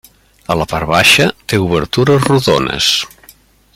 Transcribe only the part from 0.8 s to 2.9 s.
baixa té obertures rodones.